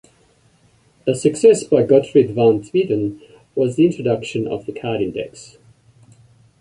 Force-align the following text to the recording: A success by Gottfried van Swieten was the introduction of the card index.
A 1.05 1.13
success 1.13 1.63
by 1.63 1.83
Gottfried 1.83 2.31
van 2.33 2.63
Swieten 2.63 3.19
was 3.53 3.75
the 3.75 3.85
introduction 3.85 4.47
of 4.47 4.65
the 4.65 4.73
card 4.73 4.99
index. 4.99 5.57